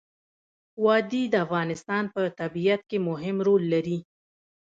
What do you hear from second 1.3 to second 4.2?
افغانستان په طبیعت کې مهم رول لري.